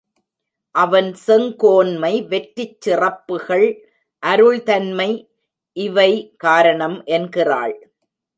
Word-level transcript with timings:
அவன் 0.75 1.09
செங்கோன்மை, 1.27 2.27
வெற்றிச் 2.27 2.81
சிறப்புகள், 2.81 3.67
அருள் 4.23 4.63
தன்மை 4.63 5.09
இவை 5.77 6.11
காரணம் 6.37 7.03
என்கிறாள். 7.05 7.75